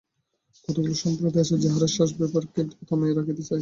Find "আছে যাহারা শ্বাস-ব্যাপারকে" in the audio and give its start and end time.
1.43-2.61